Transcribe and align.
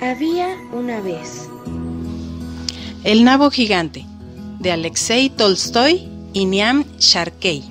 Había 0.00 0.58
una 0.74 1.00
vez. 1.00 1.48
El 3.02 3.24
nabo 3.24 3.50
gigante, 3.50 4.04
de 4.58 4.70
Alexei 4.70 5.30
Tolstoy 5.30 6.06
y 6.34 6.44
Niam 6.44 6.84
Sharkey. 6.98 7.64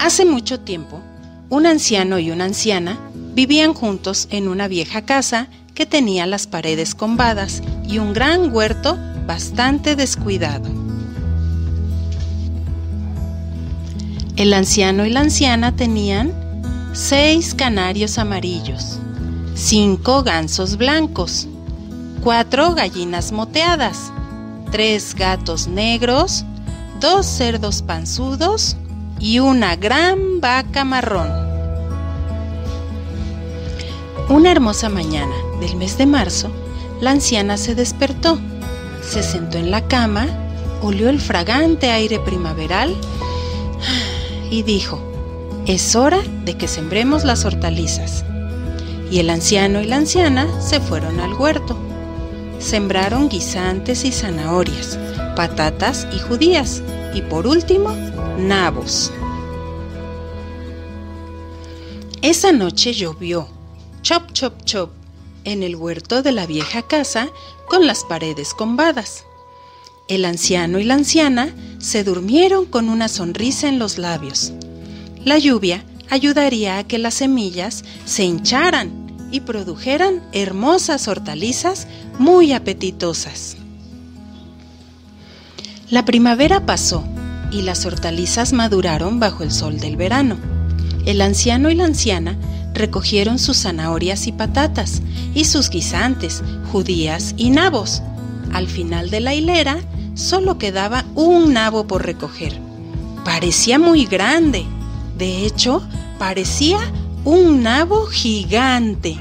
Hace 0.00 0.24
mucho 0.24 0.58
tiempo, 0.58 1.00
un 1.48 1.66
anciano 1.66 2.18
y 2.18 2.32
una 2.32 2.46
anciana 2.46 2.98
vivían 3.34 3.72
juntos 3.72 4.26
en 4.32 4.48
una 4.48 4.66
vieja 4.66 5.02
casa 5.02 5.46
que 5.74 5.86
tenía 5.86 6.26
las 6.26 6.48
paredes 6.48 6.96
combadas 6.96 7.62
y 7.86 7.98
un 7.98 8.12
gran 8.12 8.52
huerto 8.52 8.98
bastante 9.28 9.94
descuidado. 9.94 10.68
El 14.34 14.52
anciano 14.54 15.06
y 15.06 15.10
la 15.10 15.20
anciana 15.20 15.76
tenían 15.76 16.32
seis 16.94 17.54
canarios 17.54 18.18
amarillos, 18.18 18.98
cinco 19.60 20.22
gansos 20.22 20.78
blancos, 20.78 21.46
cuatro 22.24 22.74
gallinas 22.74 23.30
moteadas, 23.30 24.10
tres 24.72 25.14
gatos 25.14 25.68
negros, 25.68 26.46
dos 26.98 27.26
cerdos 27.26 27.82
panzudos 27.82 28.76
y 29.18 29.38
una 29.38 29.76
gran 29.76 30.40
vaca 30.40 30.84
marrón. 30.84 31.28
Una 34.30 34.50
hermosa 34.50 34.88
mañana 34.88 35.34
del 35.60 35.76
mes 35.76 35.98
de 35.98 36.06
marzo, 36.06 36.50
la 37.02 37.10
anciana 37.10 37.58
se 37.58 37.74
despertó, 37.74 38.38
se 39.02 39.22
sentó 39.22 39.58
en 39.58 39.70
la 39.70 39.86
cama, 39.86 40.26
olió 40.80 41.10
el 41.10 41.20
fragante 41.20 41.90
aire 41.90 42.18
primaveral 42.18 42.96
y 44.50 44.62
dijo, 44.62 44.98
es 45.66 45.94
hora 45.94 46.20
de 46.46 46.56
que 46.56 46.66
sembremos 46.66 47.24
las 47.24 47.44
hortalizas. 47.44 48.24
Y 49.10 49.18
el 49.18 49.30
anciano 49.30 49.80
y 49.80 49.86
la 49.86 49.96
anciana 49.96 50.46
se 50.60 50.80
fueron 50.80 51.18
al 51.18 51.34
huerto. 51.34 51.76
Sembraron 52.60 53.28
guisantes 53.28 54.04
y 54.04 54.12
zanahorias, 54.12 54.98
patatas 55.34 56.06
y 56.14 56.18
judías, 56.18 56.82
y 57.14 57.22
por 57.22 57.46
último, 57.46 57.90
nabos. 58.38 59.12
Esa 62.22 62.52
noche 62.52 62.92
llovió, 62.92 63.48
chop, 64.02 64.30
chop, 64.32 64.62
chop, 64.64 64.90
en 65.44 65.62
el 65.62 65.74
huerto 65.74 66.22
de 66.22 66.32
la 66.32 66.46
vieja 66.46 66.82
casa 66.82 67.30
con 67.66 67.86
las 67.86 68.04
paredes 68.04 68.54
combadas. 68.54 69.24
El 70.06 70.24
anciano 70.24 70.78
y 70.78 70.84
la 70.84 70.94
anciana 70.94 71.54
se 71.78 72.04
durmieron 72.04 72.66
con 72.66 72.88
una 72.88 73.08
sonrisa 73.08 73.68
en 73.68 73.78
los 73.78 73.96
labios. 73.96 74.52
La 75.24 75.38
lluvia 75.38 75.84
ayudaría 76.10 76.78
a 76.78 76.84
que 76.86 76.98
las 76.98 77.14
semillas 77.14 77.84
se 78.04 78.24
hincharan 78.24 78.99
y 79.30 79.40
produjeran 79.40 80.22
hermosas 80.32 81.08
hortalizas 81.08 81.86
muy 82.18 82.52
apetitosas. 82.52 83.56
La 85.88 86.04
primavera 86.04 86.66
pasó 86.66 87.04
y 87.50 87.62
las 87.62 87.84
hortalizas 87.84 88.52
maduraron 88.52 89.18
bajo 89.20 89.42
el 89.42 89.50
sol 89.50 89.80
del 89.80 89.96
verano. 89.96 90.36
El 91.06 91.20
anciano 91.20 91.70
y 91.70 91.74
la 91.74 91.84
anciana 91.84 92.36
recogieron 92.74 93.38
sus 93.38 93.62
zanahorias 93.62 94.26
y 94.26 94.32
patatas 94.32 95.02
y 95.34 95.44
sus 95.44 95.70
guisantes, 95.70 96.42
judías 96.70 97.34
y 97.36 97.50
nabos. 97.50 98.02
Al 98.52 98.68
final 98.68 99.10
de 99.10 99.20
la 99.20 99.34
hilera 99.34 99.78
solo 100.14 100.58
quedaba 100.58 101.04
un 101.14 101.52
nabo 101.52 101.86
por 101.86 102.04
recoger. 102.04 102.58
Parecía 103.24 103.78
muy 103.78 104.06
grande 104.06 104.64
de 105.20 105.44
hecho, 105.44 105.86
parecía 106.18 106.78
un 107.24 107.62
nabo 107.62 108.06
gigante. 108.06 109.18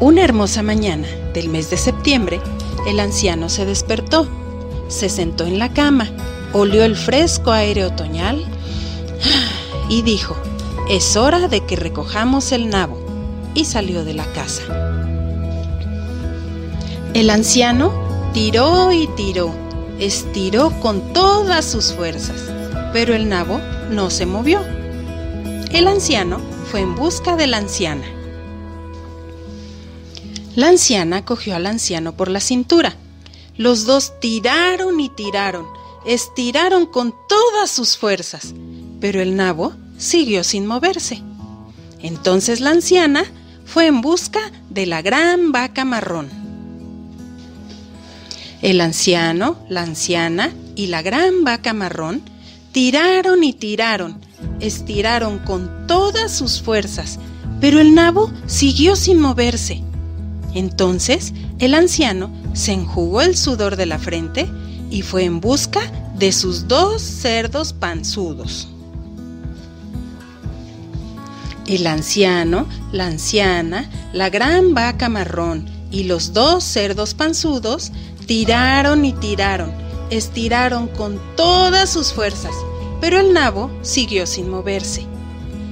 Una 0.00 0.22
hermosa 0.22 0.62
mañana 0.62 1.06
del 1.34 1.48
mes 1.48 1.70
de 1.70 1.76
septiembre, 1.76 2.40
el 2.86 3.00
anciano 3.00 3.48
se 3.48 3.66
despertó, 3.66 4.28
se 4.88 5.08
sentó 5.08 5.44
en 5.44 5.58
la 5.58 5.72
cama, 5.72 6.08
olió 6.52 6.84
el 6.84 6.96
fresco 6.96 7.52
aire 7.52 7.84
otoñal 7.84 8.44
y 9.88 10.02
dijo, 10.02 10.36
es 10.88 11.16
hora 11.16 11.48
de 11.48 11.64
que 11.66 11.76
recojamos 11.76 12.52
el 12.52 12.70
nabo, 12.70 12.98
y 13.54 13.64
salió 13.64 14.04
de 14.04 14.14
la 14.14 14.26
casa. 14.32 14.62
El 17.14 17.28
anciano 17.30 17.92
tiró 18.32 18.92
y 18.92 19.08
tiró, 19.16 19.52
estiró 19.98 20.70
con 20.80 21.12
todas 21.12 21.64
sus 21.64 21.92
fuerzas 21.92 22.50
pero 22.92 23.14
el 23.14 23.28
nabo 23.28 23.60
no 23.90 24.10
se 24.10 24.26
movió. 24.26 24.60
El 25.72 25.86
anciano 25.86 26.40
fue 26.70 26.80
en 26.80 26.96
busca 26.96 27.36
de 27.36 27.46
la 27.46 27.58
anciana. 27.58 28.04
La 30.56 30.68
anciana 30.68 31.24
cogió 31.24 31.54
al 31.54 31.66
anciano 31.66 32.16
por 32.16 32.28
la 32.28 32.40
cintura. 32.40 32.96
Los 33.56 33.84
dos 33.84 34.18
tiraron 34.20 34.98
y 34.98 35.10
tiraron, 35.10 35.66
estiraron 36.04 36.86
con 36.86 37.14
todas 37.28 37.70
sus 37.70 37.96
fuerzas, 37.96 38.52
pero 39.00 39.22
el 39.22 39.36
nabo 39.36 39.72
siguió 39.96 40.42
sin 40.42 40.66
moverse. 40.66 41.22
Entonces 42.00 42.60
la 42.60 42.70
anciana 42.70 43.24
fue 43.64 43.86
en 43.86 44.00
busca 44.00 44.40
de 44.70 44.86
la 44.86 45.02
gran 45.02 45.52
vaca 45.52 45.84
marrón. 45.84 46.28
El 48.60 48.80
anciano, 48.80 49.56
la 49.68 49.82
anciana 49.82 50.52
y 50.74 50.88
la 50.88 51.00
gran 51.00 51.44
vaca 51.44 51.72
marrón 51.74 52.22
Tiraron 52.72 53.42
y 53.42 53.52
tiraron, 53.52 54.20
estiraron 54.60 55.38
con 55.40 55.86
todas 55.86 56.32
sus 56.32 56.62
fuerzas, 56.62 57.18
pero 57.60 57.80
el 57.80 57.94
nabo 57.94 58.30
siguió 58.46 58.94
sin 58.96 59.18
moverse. 59.18 59.82
Entonces 60.54 61.32
el 61.58 61.74
anciano 61.74 62.30
se 62.52 62.72
enjugó 62.72 63.22
el 63.22 63.36
sudor 63.36 63.76
de 63.76 63.86
la 63.86 63.98
frente 63.98 64.48
y 64.90 65.02
fue 65.02 65.24
en 65.24 65.40
busca 65.40 65.80
de 66.16 66.32
sus 66.32 66.68
dos 66.68 67.02
cerdos 67.02 67.72
panzudos. 67.72 68.68
El 71.66 71.86
anciano, 71.86 72.68
la 72.92 73.06
anciana, 73.06 73.88
la 74.12 74.28
gran 74.28 74.74
vaca 74.74 75.08
marrón 75.08 75.66
y 75.90 76.04
los 76.04 76.32
dos 76.32 76.64
cerdos 76.64 77.14
panzudos 77.14 77.92
tiraron 78.26 79.04
y 79.04 79.12
tiraron, 79.12 79.72
estiraron 80.10 80.88
con 80.88 81.20
todas 81.36 81.90
sus 81.90 82.12
fuerzas, 82.12 82.52
pero 83.00 83.18
el 83.18 83.32
nabo 83.32 83.70
siguió 83.82 84.26
sin 84.26 84.48
moverse. 84.48 85.06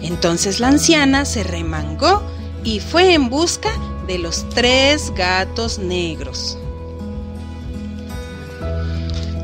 Entonces 0.00 0.58
la 0.58 0.68
anciana 0.68 1.24
se 1.24 1.44
remangó 1.44 2.22
y 2.64 2.80
fue 2.80 3.14
en 3.14 3.30
busca 3.30 3.70
de 4.06 4.18
los 4.18 4.48
tres 4.50 5.12
gatos 5.14 5.78
negros. 5.78 6.58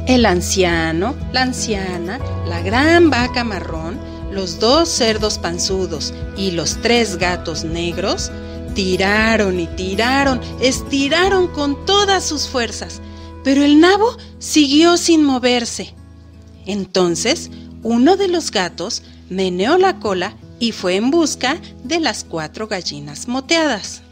El 0.06 0.24
anciano, 0.24 1.14
la 1.32 1.42
anciana, 1.42 2.18
la 2.46 2.60
gran 2.62 3.10
vaca 3.10 3.44
marrón, 3.44 3.98
los 4.32 4.58
dos 4.58 4.88
cerdos 4.88 5.38
panzudos 5.38 6.14
y 6.36 6.52
los 6.52 6.78
tres 6.80 7.18
gatos 7.18 7.64
negros 7.64 8.30
tiraron 8.74 9.60
y 9.60 9.66
tiraron, 9.66 10.40
estiraron 10.60 11.48
con 11.48 11.84
todas 11.84 12.24
sus 12.24 12.48
fuerzas, 12.48 13.00
pero 13.48 13.64
el 13.64 13.80
nabo 13.80 14.14
siguió 14.38 14.98
sin 14.98 15.24
moverse. 15.24 15.94
Entonces, 16.66 17.50
uno 17.82 18.18
de 18.18 18.28
los 18.28 18.50
gatos 18.50 19.02
meneó 19.30 19.78
la 19.78 20.00
cola 20.00 20.36
y 20.60 20.72
fue 20.72 20.96
en 20.96 21.10
busca 21.10 21.56
de 21.82 21.98
las 21.98 22.24
cuatro 22.24 22.68
gallinas 22.68 23.26
moteadas. 23.26 24.02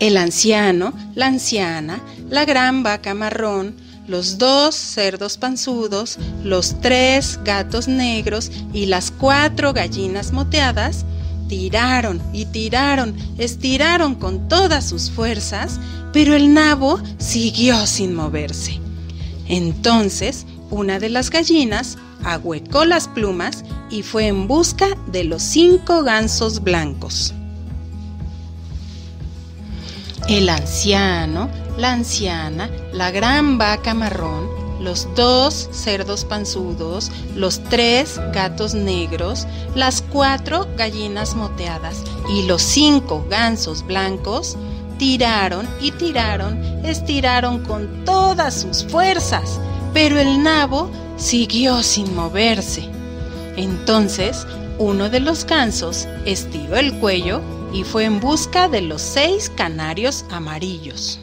El 0.00 0.18
anciano, 0.18 0.92
la 1.14 1.28
anciana, 1.28 1.98
la 2.28 2.44
gran 2.44 2.82
vaca 2.82 3.14
marrón, 3.14 3.74
los 4.06 4.36
dos 4.36 4.74
cerdos 4.74 5.38
panzudos, 5.38 6.18
los 6.44 6.78
tres 6.82 7.40
gatos 7.42 7.88
negros 7.88 8.52
y 8.74 8.84
las 8.84 9.10
cuatro 9.10 9.72
gallinas 9.72 10.30
moteadas 10.32 11.06
tiraron 11.50 12.22
y 12.32 12.46
tiraron, 12.46 13.14
estiraron 13.36 14.14
con 14.14 14.48
todas 14.48 14.88
sus 14.88 15.10
fuerzas 15.10 15.78
pero 16.12 16.34
el 16.34 16.52
nabo 16.52 17.00
siguió 17.18 17.86
sin 17.86 18.14
moverse. 18.14 18.80
Entonces, 19.46 20.46
una 20.70 20.98
de 20.98 21.08
las 21.08 21.30
gallinas 21.30 21.98
ahuecó 22.24 22.84
las 22.84 23.08
plumas 23.08 23.64
y 23.90 24.02
fue 24.02 24.26
en 24.26 24.46
busca 24.46 24.88
de 25.10 25.24
los 25.24 25.42
cinco 25.42 26.02
gansos 26.02 26.62
blancos. 26.62 27.34
El 30.28 30.48
anciano, 30.48 31.48
la 31.76 31.92
anciana, 31.92 32.70
la 32.92 33.10
gran 33.10 33.58
vaca 33.58 33.94
marrón, 33.94 34.48
los 34.80 35.06
dos 35.14 35.68
cerdos 35.72 36.24
panzudos, 36.24 37.10
los 37.36 37.62
tres 37.64 38.20
gatos 38.32 38.74
negros, 38.74 39.46
las 39.74 40.02
cuatro 40.02 40.66
gallinas 40.76 41.34
moteadas 41.34 42.02
y 42.30 42.42
los 42.46 42.62
cinco 42.62 43.24
gansos 43.28 43.86
blancos 43.86 44.56
Tiraron 45.00 45.66
y 45.80 45.92
tiraron, 45.92 46.62
estiraron 46.84 47.64
con 47.64 48.04
todas 48.04 48.52
sus 48.60 48.84
fuerzas, 48.84 49.58
pero 49.94 50.18
el 50.18 50.42
nabo 50.42 50.90
siguió 51.16 51.82
sin 51.82 52.14
moverse. 52.14 52.86
Entonces, 53.56 54.46
uno 54.76 55.08
de 55.08 55.20
los 55.20 55.46
gansos 55.46 56.06
estiró 56.26 56.76
el 56.76 56.92
cuello 56.98 57.40
y 57.72 57.82
fue 57.82 58.04
en 58.04 58.20
busca 58.20 58.68
de 58.68 58.82
los 58.82 59.00
seis 59.00 59.50
canarios 59.56 60.26
amarillos. 60.30 61.18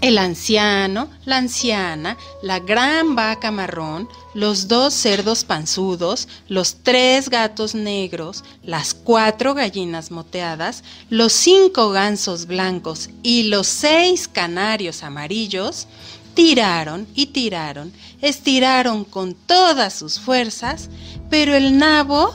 El 0.00 0.16
anciano, 0.18 1.10
la 1.24 1.38
anciana, 1.38 2.16
la 2.40 2.60
gran 2.60 3.16
vaca 3.16 3.50
marrón, 3.50 4.08
los 4.32 4.68
dos 4.68 4.94
cerdos 4.94 5.42
panzudos, 5.42 6.28
los 6.46 6.84
tres 6.84 7.28
gatos 7.28 7.74
negros, 7.74 8.44
las 8.62 8.94
cuatro 8.94 9.54
gallinas 9.54 10.12
moteadas, 10.12 10.84
los 11.10 11.32
cinco 11.32 11.90
gansos 11.90 12.46
blancos 12.46 13.10
y 13.24 13.44
los 13.44 13.66
seis 13.66 14.28
canarios 14.28 15.02
amarillos, 15.02 15.88
tiraron 16.34 17.08
y 17.16 17.26
tiraron, 17.26 17.92
estiraron 18.22 19.04
con 19.04 19.34
todas 19.34 19.94
sus 19.94 20.20
fuerzas, 20.20 20.90
pero 21.28 21.56
el 21.56 21.76
nabo, 21.76 22.32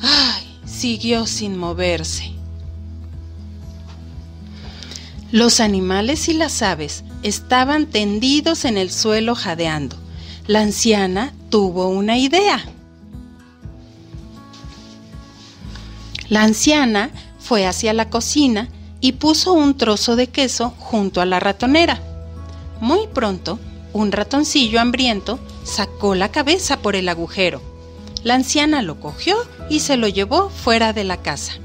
ay, 0.00 0.60
siguió 0.64 1.26
sin 1.26 1.58
moverse. 1.58 2.35
Los 5.36 5.60
animales 5.60 6.30
y 6.30 6.32
las 6.32 6.62
aves 6.62 7.04
estaban 7.22 7.84
tendidos 7.84 8.64
en 8.64 8.78
el 8.78 8.90
suelo 8.90 9.34
jadeando. 9.34 9.94
La 10.46 10.60
anciana 10.62 11.34
tuvo 11.50 11.88
una 11.88 12.16
idea. 12.16 12.64
La 16.30 16.42
anciana 16.42 17.10
fue 17.38 17.66
hacia 17.66 17.92
la 17.92 18.08
cocina 18.08 18.70
y 19.02 19.12
puso 19.12 19.52
un 19.52 19.76
trozo 19.76 20.16
de 20.16 20.28
queso 20.28 20.70
junto 20.78 21.20
a 21.20 21.26
la 21.26 21.38
ratonera. 21.38 22.00
Muy 22.80 23.06
pronto, 23.06 23.58
un 23.92 24.12
ratoncillo 24.12 24.80
hambriento 24.80 25.38
sacó 25.64 26.14
la 26.14 26.30
cabeza 26.30 26.78
por 26.78 26.96
el 26.96 27.10
agujero. 27.10 27.60
La 28.24 28.36
anciana 28.36 28.80
lo 28.80 29.00
cogió 29.00 29.36
y 29.68 29.80
se 29.80 29.98
lo 29.98 30.08
llevó 30.08 30.48
fuera 30.48 30.94
de 30.94 31.04
la 31.04 31.18
casa. 31.18 31.60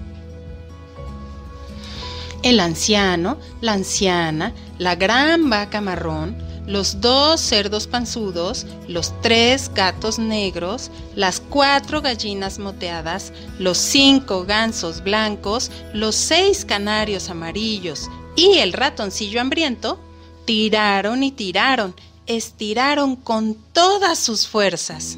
El 2.44 2.60
anciano, 2.60 3.38
la 3.62 3.74
anciana, 3.74 4.54
la 4.80 4.96
gran 4.96 5.50
vaca 5.50 5.80
marrón, 5.80 6.36
los 6.66 7.02
dos 7.02 7.40
cerdos 7.40 7.86
panzudos, 7.86 8.66
los 8.88 9.14
tres 9.22 9.70
gatos 9.74 10.18
negros, 10.18 10.90
las 11.16 11.40
cuatro 11.40 12.02
gallinas 12.02 12.58
moteadas, 12.58 13.32
los 13.60 13.78
cinco 13.78 14.46
gansos 14.46 15.04
blancos, 15.04 15.72
los 15.94 16.16
seis 16.16 16.66
canarios 16.66 17.30
amarillos 17.30 18.10
y 18.36 18.58
el 18.58 18.74
ratoncillo 18.74 19.40
hambriento, 19.42 20.00
tiraron 20.46 21.24
y 21.24 21.32
tiraron, 21.32 21.94
estiraron 22.26 23.18
con 23.18 23.56
todas 23.74 24.18
sus 24.18 24.48
fuerzas. 24.48 25.18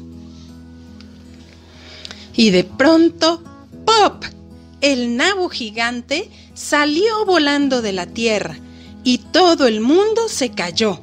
Y 2.34 2.50
de 2.50 2.64
pronto, 2.64 3.42
¡pop! 3.86 4.24
El 4.84 5.16
nabo 5.16 5.48
gigante 5.48 6.28
salió 6.52 7.24
volando 7.24 7.80
de 7.80 7.94
la 7.94 8.04
tierra 8.04 8.58
y 9.02 9.16
todo 9.16 9.66
el 9.66 9.80
mundo 9.80 10.28
se 10.28 10.50
cayó. 10.50 11.00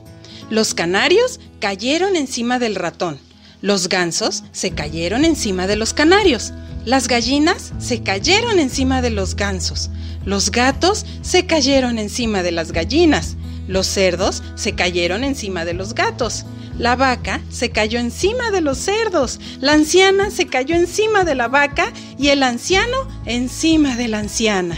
Los 0.52 0.76
canarios 0.76 1.40
cayeron 1.60 2.16
encima 2.16 2.60
del 2.60 2.76
ratón. 2.76 3.18
Los 3.64 3.90
gansos 3.90 4.44
se 4.52 4.70
cayeron 4.70 5.26
encima 5.26 5.66
de 5.66 5.78
los 5.78 5.96
canarios. 5.96 6.54
Las 6.86 7.08
gallinas 7.08 7.74
se 7.80 8.04
cayeron 8.04 8.60
encima 8.60 9.02
de 9.02 9.10
los 9.10 9.36
gansos. 9.36 9.90
Los 10.26 10.52
gatos 10.52 11.08
se 11.24 11.48
cayeron 11.48 11.98
encima 11.98 12.44
de 12.44 12.52
las 12.52 12.74
gallinas. 12.74 13.36
Los 13.68 13.88
cerdos 13.88 14.44
se 14.54 14.74
cayeron 14.74 15.24
encima 15.24 15.66
de 15.66 15.74
los 15.74 15.96
gatos. 15.96 16.46
La 16.82 16.96
vaca 16.96 17.42
se 17.52 17.70
cayó 17.70 18.00
encima 18.00 18.50
de 18.50 18.60
los 18.60 18.80
cerdos. 18.80 19.40
La 19.60 19.74
anciana 19.74 20.32
se 20.32 20.48
cayó 20.48 20.76
encima 20.76 21.24
de 21.24 21.36
la 21.36 21.48
vaca 21.48 21.94
y 22.18 22.30
el 22.30 22.42
anciano 22.42 23.08
encima 23.28 23.96
de 23.96 24.08
la 24.08 24.18
anciana. 24.18 24.76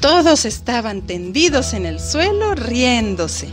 Todos 0.00 0.46
estaban 0.46 1.02
tendidos 1.02 1.74
en 1.74 1.84
el 1.84 2.00
suelo 2.00 2.54
riéndose. 2.54 3.50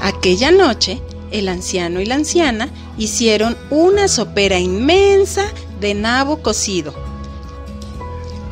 Aquella 0.00 0.52
noche, 0.52 1.02
el 1.32 1.48
anciano 1.48 2.00
y 2.00 2.06
la 2.06 2.14
anciana 2.14 2.68
hicieron 2.96 3.58
una 3.70 4.06
sopera 4.06 4.60
inmensa 4.60 5.46
de 5.80 5.94
nabo 5.94 6.42
cocido. 6.42 6.94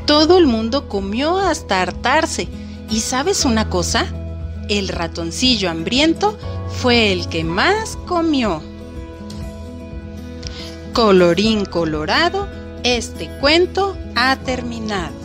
Todo 0.05 0.37
el 0.37 0.49
mundo 0.49 0.89
comió 0.89 1.39
hasta 1.39 1.81
hartarse. 1.81 2.49
¿Y 2.91 2.99
sabes 2.99 3.45
una 3.45 3.71
cosa? 3.71 4.13
El 4.69 4.89
ratoncillo 4.89 5.71
hambriento 5.71 6.39
fue 6.69 7.13
el 7.13 7.29
que 7.29 7.45
más 7.45 7.97
comió. 8.07 8.63
Colorín 10.93 11.65
colorado, 11.65 12.49
este 12.83 13.29
cuento 13.41 13.97
ha 14.15 14.37
terminado. 14.37 15.24